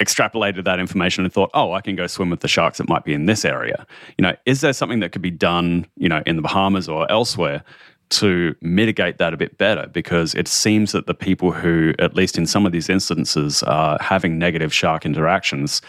[0.00, 3.04] extrapolated that information and thought, oh, I can go swim with the sharks that might
[3.04, 3.86] be in this area.
[4.18, 7.10] You know, is there something that could be done, you know, in the Bahamas or
[7.10, 7.62] elsewhere
[8.10, 9.86] to mitigate that a bit better?
[9.86, 13.98] Because it seems that the people who, at least in some of these instances, are
[14.00, 15.80] having negative shark interactions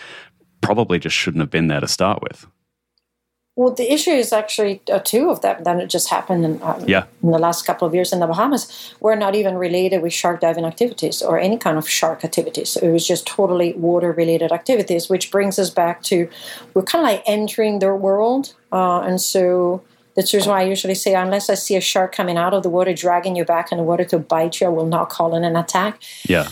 [0.61, 2.47] probably just shouldn't have been there to start with.
[3.55, 7.05] Well, the issue is actually uh, two of them that just happened in, uh, yeah.
[7.21, 10.41] in the last couple of years in the Bahamas were not even related with shark
[10.41, 12.77] diving activities or any kind of shark activities.
[12.77, 16.27] It was just totally water related activities, which brings us back to
[16.73, 18.55] we're kind of like entering their world.
[18.71, 19.83] Uh, and so
[20.15, 22.63] that's the reason why I usually say, unless I see a shark coming out of
[22.63, 25.35] the water, dragging you back in the water to bite you, I will not call
[25.35, 26.01] it an attack.
[26.27, 26.49] Yeah.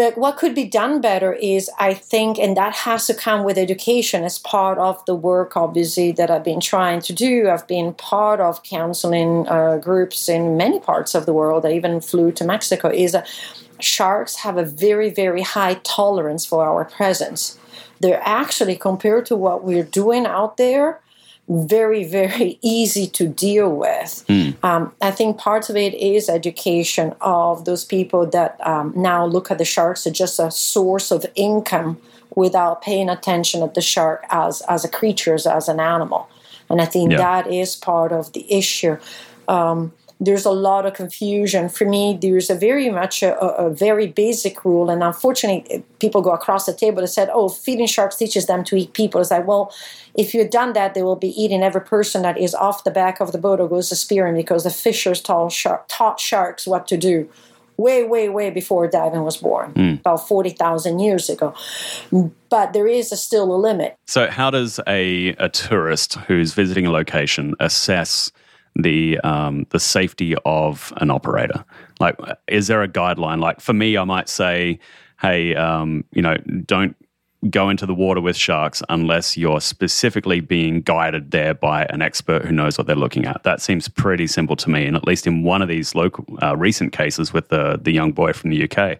[0.00, 3.58] But what could be done better is, I think, and that has to come with
[3.58, 7.50] education as part of the work, obviously, that I've been trying to do.
[7.50, 11.66] I've been part of counseling uh, groups in many parts of the world.
[11.66, 12.88] I even flew to Mexico.
[12.88, 13.26] Is uh,
[13.78, 17.58] sharks have a very, very high tolerance for our presence.
[18.00, 21.00] They're actually, compared to what we're doing out there,
[21.50, 24.24] very, very easy to deal with.
[24.28, 24.54] Mm.
[24.64, 29.50] Um, I think part of it is education of those people that um, now look
[29.50, 32.00] at the sharks as just a source of income
[32.36, 36.28] without paying attention at the shark as, as a creature, as an animal.
[36.68, 37.18] And I think yeah.
[37.18, 38.96] that is part of the issue.
[39.48, 41.70] Um, there's a lot of confusion.
[41.70, 46.30] For me, there's a very much a, a, very basic rule, and unfortunately, people go
[46.30, 49.46] across the table and said, "Oh, feeding sharks teaches them to eat people." It's like,
[49.46, 49.72] well,
[50.14, 52.90] if you had done that, they will be eating every person that is off the
[52.90, 56.66] back of the boat or goes to spearing because the fishers taught, shark, taught sharks
[56.66, 57.28] what to do
[57.80, 60.00] way, way, way before diving was born, mm.
[60.00, 61.54] about 40,000 years ago.
[62.50, 63.96] But there is a, still a limit.
[64.06, 68.30] So, how does a, a tourist who's visiting a location assess
[68.76, 71.64] the um, the safety of an operator?
[71.98, 73.40] Like, is there a guideline?
[73.40, 74.78] Like for me, I might say,
[75.20, 76.96] hey, um, you know, don't
[77.48, 82.44] go into the water with sharks unless you're specifically being guided there by an expert
[82.44, 83.42] who knows what they're looking at.
[83.44, 84.84] That seems pretty simple to me.
[84.84, 88.12] And at least in one of these local uh, recent cases with the the young
[88.12, 88.98] boy from the UK,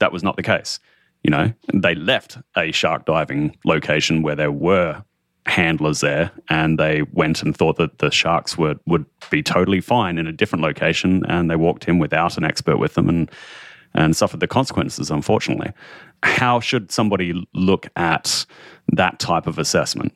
[0.00, 0.80] that was not the case.
[1.22, 5.02] You know, they left a shark diving location where there were
[5.48, 10.18] handlers there and they went and thought that the sharks would would be totally fine
[10.18, 13.30] in a different location and they walked in without an expert with them and
[13.94, 15.72] and suffered the consequences unfortunately.
[16.22, 18.44] How should somebody look at
[18.92, 20.12] that type of assessment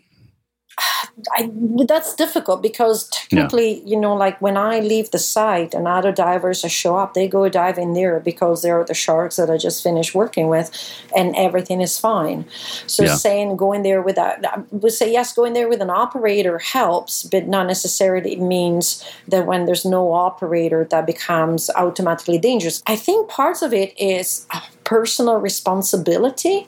[1.33, 1.51] I,
[1.87, 3.87] that's difficult because technically, yeah.
[3.87, 7.49] you know, like when I leave the site and other divers show up, they go
[7.49, 10.71] dive in there because they're the sharks that I just finished working with,
[11.15, 12.47] and everything is fine.
[12.87, 13.15] So yeah.
[13.15, 17.23] saying going there with that, I would say yes, going there with an operator helps,
[17.23, 22.83] but not necessarily means that when there's no operator that becomes automatically dangerous.
[22.87, 26.67] I think parts of it is uh, personal responsibility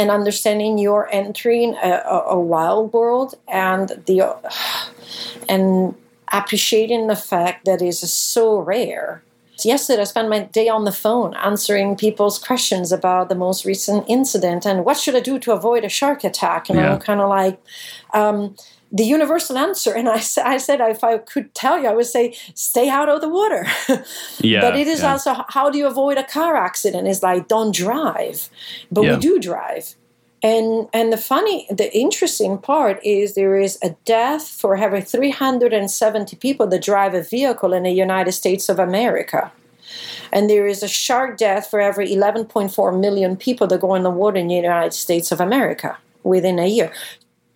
[0.00, 4.22] and understanding you're entering a, a, a wild world and the
[5.48, 5.94] and
[6.32, 9.22] appreciating the fact that it's so rare
[9.64, 14.04] yesterday I spent my day on the phone answering people's questions about the most recent
[14.08, 16.70] incident and what should I do to avoid a shark attack.
[16.70, 16.94] And yeah.
[16.94, 17.60] I'm kind of like,
[18.14, 18.56] um,
[18.92, 19.92] the universal answer.
[19.92, 23.20] And I, I said, if I could tell you, I would say, stay out of
[23.20, 23.66] the water.
[24.40, 25.12] yeah, but it is yeah.
[25.12, 27.06] also, how do you avoid a car accident?
[27.06, 28.48] It's like, don't drive.
[28.90, 29.14] But yeah.
[29.14, 29.94] we do drive.
[30.42, 36.36] And and the funny, the interesting part is there is a death for every 370
[36.36, 39.52] people that drive a vehicle in the United States of America.
[40.32, 44.10] And there is a shark death for every 11.4 million people that go in the
[44.10, 46.92] water in the United States of America within a year.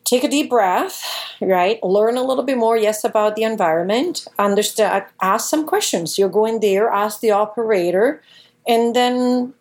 [0.05, 1.03] Take a deep breath,
[1.41, 1.83] right?
[1.83, 4.27] Learn a little bit more, yes, about the environment.
[4.39, 6.19] Understand, ask some questions.
[6.19, 8.23] You're going there, ask the operator,
[8.67, 9.55] and then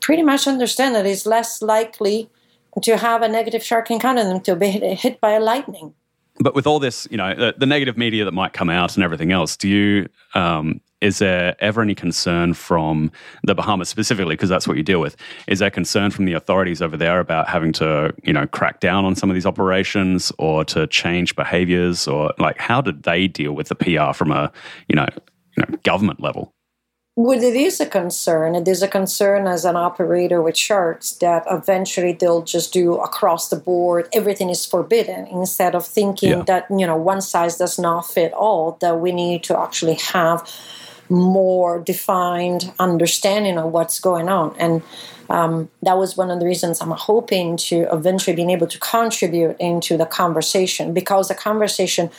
[0.00, 2.30] pretty much understand that it's less likely
[2.82, 5.94] to have a negative shark encounter than to be hit by a lightning.
[6.40, 9.04] But with all this, you know, the, the negative media that might come out and
[9.04, 13.10] everything else, do you, um, is there ever any concern from
[13.42, 15.16] the Bahamas specifically, because that's what you deal with?
[15.48, 19.04] Is there concern from the authorities over there about having to, you know, crack down
[19.04, 23.52] on some of these operations or to change behaviors, or like how did they deal
[23.52, 24.52] with the PR from a,
[24.88, 25.06] you know,
[25.56, 26.54] you know government level?
[27.14, 28.54] Well, it is a concern.
[28.54, 33.50] It is a concern as an operator with sharks that eventually they'll just do across
[33.50, 36.42] the board, everything is forbidden, instead of thinking yeah.
[36.44, 40.48] that, you know, one size does not fit all, that we need to actually have
[41.12, 44.56] more defined understanding of what's going on.
[44.58, 44.82] And
[45.28, 49.56] um, that was one of the reasons I'm hoping to eventually being able to contribute
[49.60, 52.10] into the conversation because the conversation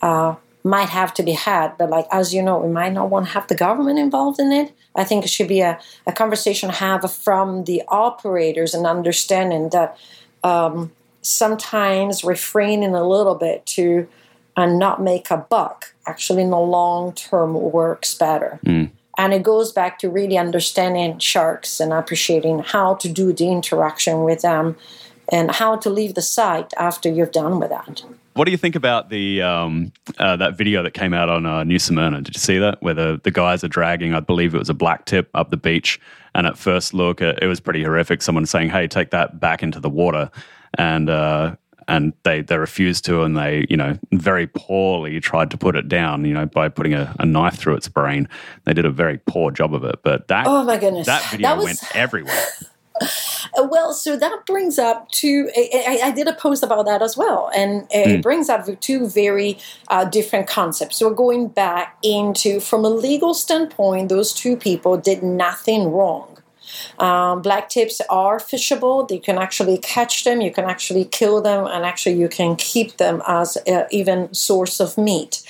[0.00, 0.34] uh,
[0.64, 1.76] might have to be had.
[1.76, 4.50] But like as you know, we might not want to have the government involved in
[4.50, 4.72] it.
[4.96, 9.96] I think it should be a, a conversation have from the operators and understanding that
[10.42, 14.08] um, sometimes refraining a little bit to
[14.56, 18.58] and uh, not make a buck actually in the long term works better.
[18.64, 18.90] Mm.
[19.18, 24.22] And it goes back to really understanding sharks and appreciating how to do the interaction
[24.22, 24.76] with them
[25.30, 28.02] and how to leave the site after you're done with that.
[28.34, 31.64] What do you think about the um, uh, that video that came out on uh,
[31.64, 32.22] New Smyrna?
[32.22, 34.14] Did you see that where the, the guys are dragging?
[34.14, 36.00] I believe it was a black tip up the beach,
[36.36, 38.22] and at first look, it, it was pretty horrific.
[38.22, 40.30] Someone saying, "Hey, take that back into the water,"
[40.74, 41.56] and uh,
[41.88, 45.88] and they they refused to, and they you know very poorly tried to put it
[45.88, 46.24] down.
[46.24, 48.28] You know by putting a, a knife through its brain.
[48.64, 50.00] They did a very poor job of it.
[50.02, 51.64] But that oh my goodness, that video that was...
[51.64, 52.46] went everywhere.
[53.56, 55.50] Well, so that brings up two.
[55.56, 58.22] I, I, did a post about that as well, and it mm.
[58.22, 60.96] brings up two very uh, different concepts.
[60.96, 66.37] So we're going back into, from a legal standpoint, those two people did nothing wrong.
[66.98, 69.10] Um, black tips are fishable.
[69.10, 70.40] You can actually catch them.
[70.40, 74.80] You can actually kill them, and actually you can keep them as a, even source
[74.80, 75.42] of meat.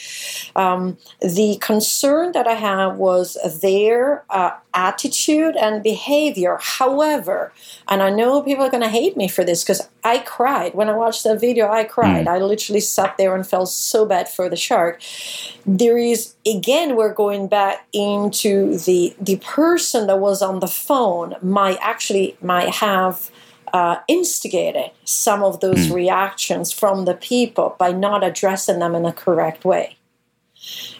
[0.57, 6.59] Um, the concern that I had was their uh, attitude and behavior.
[6.61, 7.53] However,
[7.89, 10.89] and I know people are going to hate me for this because I cried when
[10.89, 11.71] I watched that video.
[11.71, 12.27] I cried.
[12.27, 12.29] Mm.
[12.29, 15.01] I literally sat there and felt so bad for the shark.
[15.67, 21.35] There is again, we're going back into the the person that was on the phone
[21.43, 23.31] might actually might have.
[23.75, 25.93] Uh, instigated some of those mm.
[25.93, 29.99] reactions from the people by not addressing them in a correct way.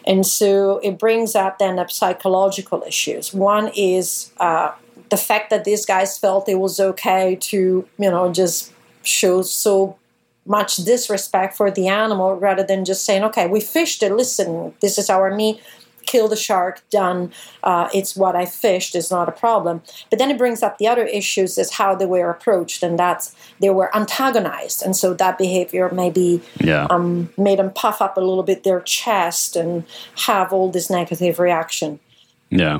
[0.05, 3.33] And so it brings up then the psychological issues.
[3.33, 4.73] One is uh,
[5.09, 8.71] the fact that these guys felt it was okay to, you know, just
[9.03, 9.97] show so
[10.45, 14.97] much disrespect for the animal rather than just saying, okay, we fished it, listen, this
[14.97, 15.61] is our meat
[16.09, 17.31] kill the shark, done.
[17.63, 19.83] Uh, it's what I fished is not a problem.
[20.09, 23.35] But then it brings up the other issues is how they were approached, and that's
[23.59, 26.87] they were antagonized, and so that behavior maybe yeah.
[26.89, 29.85] um, made them puff up a little bit their chest and
[30.25, 31.99] have all this negative reaction.
[32.49, 32.79] Yeah,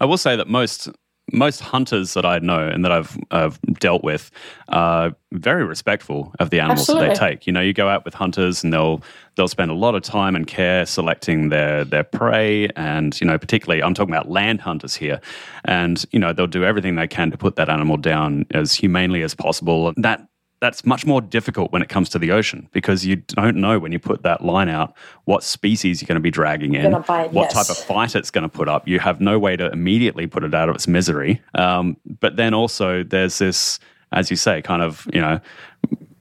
[0.00, 0.88] I will say that most
[1.32, 4.30] most hunters that I know and that I've, I've dealt with
[4.68, 7.08] are very respectful of the animals Absolutely.
[7.08, 7.46] that they take.
[7.46, 9.02] You know, you go out with hunters and they'll
[9.36, 13.38] they'll spend a lot of time and care selecting their their prey, and you know,
[13.38, 15.20] particularly I'm talking about land hunters here,
[15.64, 19.22] and you know they'll do everything they can to put that animal down as humanely
[19.22, 19.92] as possible.
[19.96, 20.27] That
[20.60, 23.92] that's much more difficult when it comes to the ocean because you don't know when
[23.92, 24.94] you put that line out
[25.24, 27.52] what species you're going to be dragging in, what yes.
[27.52, 28.86] type of fight it's going to put up.
[28.88, 31.40] You have no way to immediately put it out of its misery.
[31.54, 33.78] Um, but then also there's this,
[34.12, 35.40] as you say, kind of you know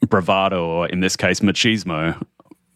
[0.08, 2.22] bravado or in this case machismo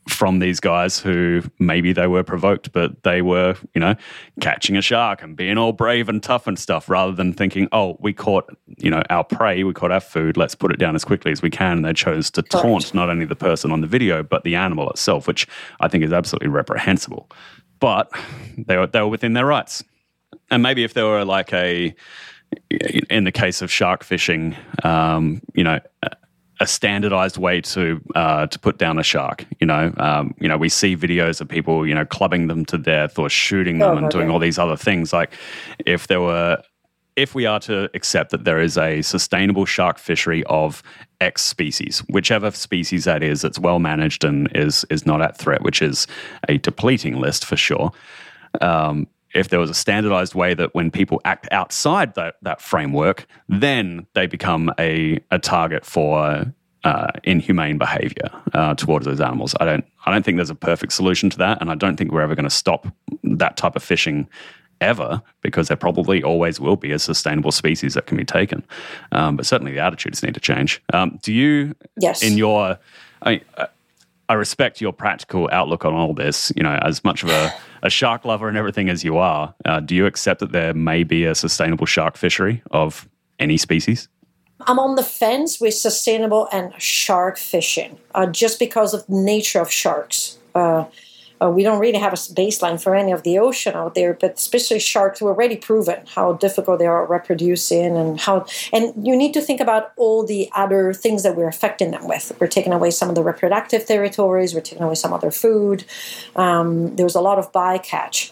[0.07, 3.95] from these guys who maybe they were provoked, but they were, you know,
[4.39, 7.97] catching a shark and being all brave and tough and stuff rather than thinking, oh,
[7.99, 11.05] we caught, you know, our prey, we caught our food, let's put it down as
[11.05, 11.77] quickly as we can.
[11.77, 14.89] And they chose to taunt not only the person on the video, but the animal
[14.89, 15.47] itself, which
[15.79, 17.29] I think is absolutely reprehensible.
[17.79, 18.11] But
[18.57, 19.83] they were, they were within their rights.
[20.49, 21.95] And maybe if there were like a,
[23.09, 25.79] in the case of shark fishing, um, you know,
[26.61, 29.45] a standardized way to uh, to put down a shark.
[29.59, 32.77] You know, um, you know, we see videos of people, you know, clubbing them to
[32.77, 34.17] death or shooting them oh, and okay.
[34.17, 35.11] doing all these other things.
[35.11, 35.33] Like,
[35.85, 36.61] if there were,
[37.15, 40.83] if we are to accept that there is a sustainable shark fishery of
[41.19, 45.63] X species, whichever species that is, that's well managed and is is not at threat,
[45.63, 46.05] which is
[46.47, 47.91] a depleting list for sure.
[48.61, 53.25] Um, if there was a standardized way that when people act outside that, that framework,
[53.49, 56.53] then they become a, a target for
[56.83, 59.53] uh, inhumane behavior uh, towards those animals.
[59.59, 62.11] I don't, I don't think there's a perfect solution to that, and I don't think
[62.11, 62.87] we're ever going to stop
[63.23, 64.27] that type of fishing
[64.79, 68.65] ever because there probably always will be a sustainable species that can be taken.
[69.11, 70.81] Um, but certainly the attitudes need to change.
[70.91, 72.23] Um, do you, yes.
[72.23, 72.79] in your,
[73.21, 73.41] I,
[74.31, 76.53] I respect your practical outlook on all this.
[76.55, 77.53] You know, as much of a
[77.83, 81.03] a shark lover and everything as you are, uh, do you accept that there may
[81.03, 83.09] be a sustainable shark fishery of
[83.39, 84.07] any species?
[84.61, 89.59] I'm on the fence with sustainable and shark fishing, uh, just because of the nature
[89.59, 90.37] of sharks.
[90.55, 90.85] Uh,
[91.41, 94.33] uh, we don't really have a baseline for any of the ocean out there, but
[94.33, 98.45] especially sharks, we're already proven how difficult they are reproducing and how.
[98.71, 102.31] And you need to think about all the other things that we're affecting them with.
[102.39, 104.53] We're taking away some of the reproductive territories.
[104.53, 105.83] We're taking away some of their food.
[106.35, 108.31] Um, there's a lot of bycatch,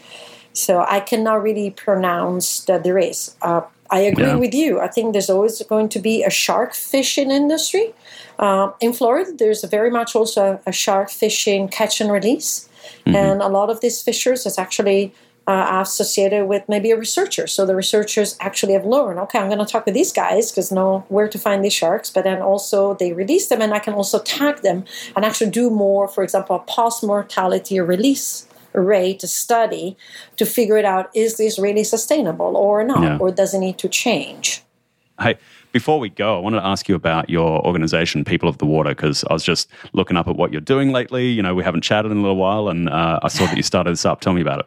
[0.54, 3.36] so I cannot really pronounce that there is.
[3.42, 4.36] Uh, I agree yeah.
[4.36, 4.80] with you.
[4.80, 7.96] I think there's always going to be a shark fishing industry.
[8.38, 12.69] Uh, in Florida, there's very much also a, a shark fishing catch and release.
[13.10, 13.32] Mm-hmm.
[13.32, 15.14] And a lot of these fishers is actually
[15.50, 17.48] uh, associated with maybe a researcher.
[17.48, 20.72] So the researchers actually have learned, okay, I'm going to talk with these guys because
[20.72, 22.12] know where to find these sharks.
[22.12, 24.86] But then also they release them, and I can also tag them
[25.16, 29.98] and actually do more, for example, a post mortality release rate study
[30.38, 33.18] to figure it out: is this really sustainable or not, yeah.
[33.18, 34.62] or does it need to change?
[35.20, 35.38] Hey,
[35.72, 38.90] before we go, I wanted to ask you about your organization, People of the Water,
[38.90, 41.28] because I was just looking up at what you're doing lately.
[41.28, 43.64] You know, we haven't chatted in a little while, and uh, I saw that you
[43.74, 44.22] started this up.
[44.22, 44.66] Tell me about it.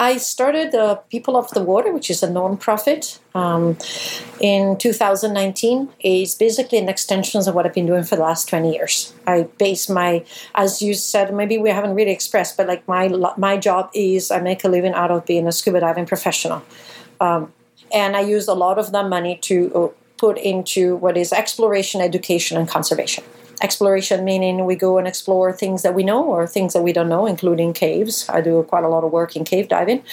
[0.00, 3.76] I started uh, People of the Water, which is a nonprofit, um,
[4.40, 5.88] in 2019.
[5.98, 9.12] It's basically an extension of what I've been doing for the last 20 years.
[9.26, 10.24] I base my,
[10.54, 14.38] as you said, maybe we haven't really expressed, but like my my job is I
[14.38, 16.62] make a living out of being a scuba diving professional.
[17.20, 17.52] Um,
[17.92, 22.00] and I use a lot of that money to uh, put into what is exploration,
[22.00, 23.24] education, and conservation.
[23.60, 27.08] Exploration meaning we go and explore things that we know or things that we don't
[27.08, 28.24] know, including caves.
[28.28, 30.04] I do quite a lot of work in cave diving.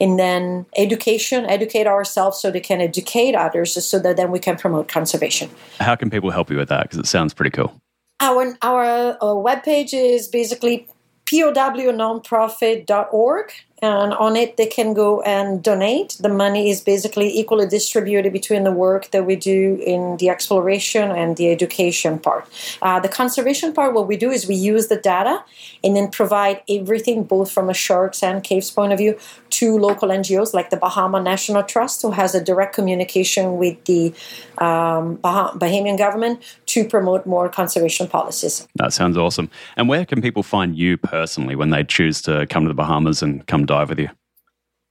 [0.00, 4.56] And then education, educate ourselves so they can educate others so that then we can
[4.56, 5.48] promote conservation.
[5.78, 6.82] How can people help you with that?
[6.84, 7.80] Because it sounds pretty cool.
[8.20, 10.88] Our, our uh, webpage is basically
[11.26, 13.52] pownonprofit.org
[13.82, 16.16] and on it they can go and donate.
[16.20, 21.10] The money is basically equally distributed between the work that we do in the exploration
[21.10, 22.48] and the education part.
[22.82, 25.44] Uh, the conservation part what we do is we use the data
[25.84, 29.16] and then provide everything both from a sharks and caves point of view
[29.50, 34.12] to local ngos like the bahama national trust who has a direct communication with the
[34.58, 38.66] um, bah- bahamian government to promote more conservation policies.
[38.74, 39.50] That sounds awesome.
[39.76, 43.22] And where can people find you personally when they choose to come to the bahamas
[43.22, 44.10] and come dive with you?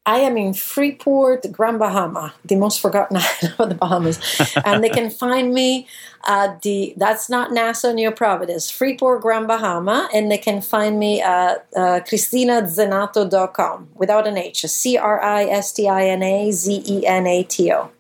[0.08, 4.42] I am in Freeport, Grand Bahama, the most forgotten island of the Bahamas.
[4.64, 5.86] and they can find me
[6.26, 10.08] at the, that's not Nassau New Providence, Freeport, Grand Bahama.
[10.14, 15.74] And they can find me at uh, CristinaZenato.com without an H, C R I S
[15.74, 17.92] T I N A Z E N A T O.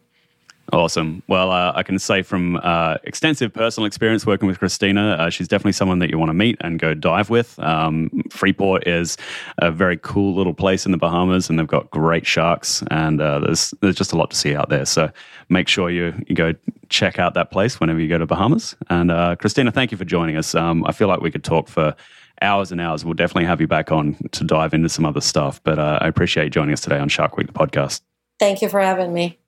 [0.74, 1.24] Awesome.
[1.28, 5.48] Well, uh, I can say from uh, extensive personal experience working with Cristina, uh, she's
[5.48, 7.58] definitely someone that you want to meet and go dive with.
[7.60, 9.16] Um, Freeport is
[9.60, 13.40] a very cool little place in the Bahamas, and they've got great sharks, and uh,
[13.40, 14.86] there's there's just a lot to see out there.
[14.86, 15.10] So
[15.48, 16.54] make sure you you go
[16.90, 18.76] check out that place whenever you go to Bahamas.
[18.90, 20.54] And uh, Cristina, thank you for joining us.
[20.54, 21.96] Um, I feel like we could talk for
[22.42, 23.06] hours and hours.
[23.06, 25.64] We'll definitely have you back on to dive into some other stuff.
[25.64, 28.02] But uh, I appreciate you joining us today on Shark Week, the podcast.
[28.38, 29.40] Thank you for having me.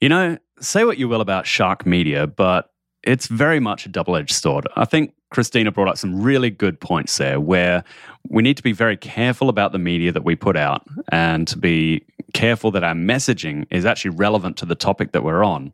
[0.00, 2.70] You know, say what you will about shark media, but
[3.02, 4.66] it's very much a double edged sword.
[4.76, 7.84] I think Cristina brought up some really good points there where
[8.28, 11.58] we need to be very careful about the media that we put out and to
[11.58, 15.72] be careful that our messaging is actually relevant to the topic that we're on.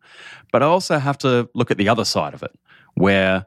[0.53, 2.53] But I also have to look at the other side of it
[2.95, 3.47] where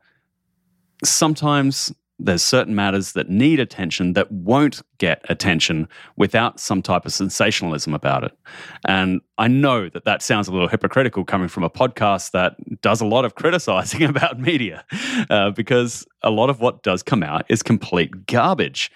[1.04, 7.14] sometimes there's certain matters that need attention that won't get attention without some type of
[7.14, 8.38] sensationalism about it.
[8.88, 13.02] And I know that that sounds a little hypocritical coming from a podcast that does
[13.02, 14.84] a lot of criticizing about media,
[15.30, 18.92] uh, because a lot of what does come out is complete garbage.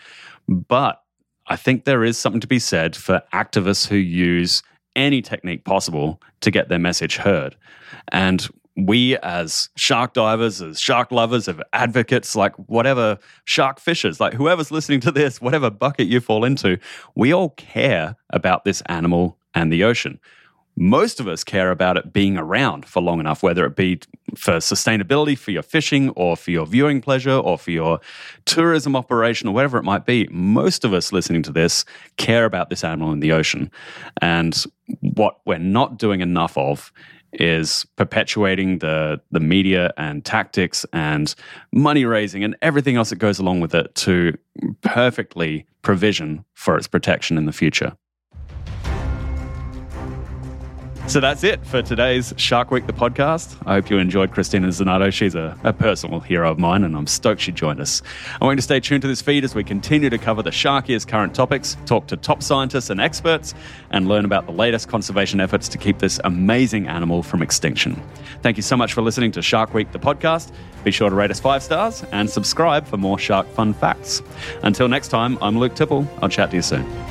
[0.47, 1.01] But
[1.47, 4.63] I think there is something to be said for activists who use
[4.95, 7.55] any technique possible to get their message heard.
[8.11, 8.47] And
[8.77, 14.71] we as shark divers, as shark lovers, as advocates, like whatever shark fishers, like whoever's
[14.71, 16.77] listening to this, whatever bucket you fall into,
[17.15, 20.19] we all care about this animal and the ocean.
[20.77, 23.99] Most of us care about it being around for long enough, whether it be
[24.37, 27.99] for sustainability, for your fishing, or for your viewing pleasure, or for your
[28.45, 30.29] tourism operation, or whatever it might be.
[30.31, 31.83] Most of us listening to this
[32.15, 33.69] care about this animal in the ocean.
[34.21, 34.63] And
[35.01, 36.93] what we're not doing enough of
[37.33, 41.33] is perpetuating the the media and tactics and
[41.71, 44.37] money raising and everything else that goes along with it to
[44.81, 47.93] perfectly provision for its protection in the future.
[51.07, 53.57] So that's it for today's Shark Week, the podcast.
[53.65, 55.11] I hope you enjoyed Cristina Zenato.
[55.11, 58.01] She's a, a, personal hero of mine, and I'm stoked she joined us.
[58.39, 60.53] I want you to stay tuned to this feed as we continue to cover the
[60.53, 63.53] shark year's current topics, talk to top scientists and experts,
[63.89, 68.01] and learn about the latest conservation efforts to keep this amazing animal from extinction.
[68.41, 70.53] Thank you so much for listening to Shark Week, the podcast.
[70.85, 74.21] Be sure to rate us five stars and subscribe for more shark fun facts.
[74.63, 76.07] Until next time, I'm Luke Tipple.
[76.21, 77.10] I'll chat to you soon.